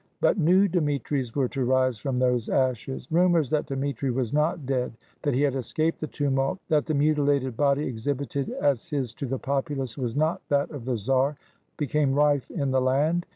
[0.19, 3.07] But new Dmitris were to rise from those ashes.
[3.11, 7.21] Rumors that Dmitri was not dead, that he had escaped the tumult, that the muti
[7.21, 11.37] lated body exhibited as his to the populace was not that of the czar,
[11.77, 13.27] became rife in the land.